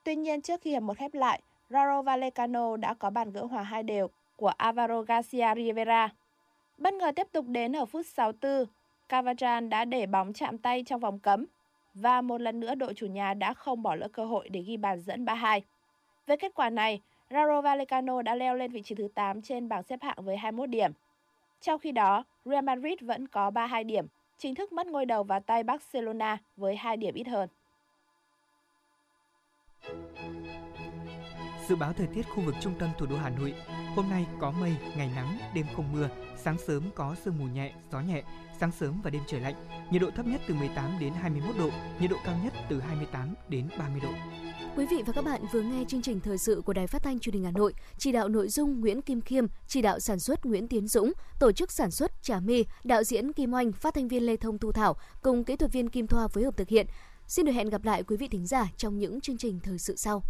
[0.03, 3.63] Tuy nhiên trước khi hiệp một khép lại, Raro Vallecano đã có bàn gỡ hòa
[3.63, 6.09] hai đều của Alvaro Garcia Rivera.
[6.77, 8.65] Bất ngờ tiếp tục đến ở phút 64,
[9.09, 11.45] Cavajan đã để bóng chạm tay trong vòng cấm
[11.93, 14.77] và một lần nữa đội chủ nhà đã không bỏ lỡ cơ hội để ghi
[14.77, 15.61] bàn dẫn 3-2.
[16.27, 19.83] Với kết quả này, Rayo Vallecano đã leo lên vị trí thứ 8 trên bảng
[19.83, 20.91] xếp hạng với 21 điểm.
[21.61, 25.39] Trong khi đó, Real Madrid vẫn có 32 điểm, chính thức mất ngôi đầu vào
[25.39, 27.49] tay Barcelona với 2 điểm ít hơn.
[31.69, 33.53] Dự báo thời tiết khu vực trung tâm thủ đô Hà Nội,
[33.95, 36.09] hôm nay có mây, ngày nắng, đêm không mưa,
[36.43, 38.23] sáng sớm có sương mù nhẹ, gió nhẹ,
[38.59, 39.55] sáng sớm và đêm trời lạnh.
[39.91, 43.33] Nhiệt độ thấp nhất từ 18 đến 21 độ, nhiệt độ cao nhất từ 28
[43.49, 44.09] đến 30 độ.
[44.75, 47.19] Quý vị và các bạn vừa nghe chương trình thời sự của Đài Phát thanh
[47.19, 50.45] Truyền hình Hà Nội, chỉ đạo nội dung Nguyễn Kim Khiêm, chỉ đạo sản xuất
[50.45, 54.07] Nguyễn Tiến Dũng, tổ chức sản xuất Trà My, đạo diễn Kim Oanh, phát thanh
[54.07, 56.87] viên Lê Thông Thu Thảo cùng kỹ thuật viên Kim Thoa phối hợp thực hiện.
[57.27, 59.95] Xin được hẹn gặp lại quý vị thính giả trong những chương trình thời sự
[59.95, 60.23] sau.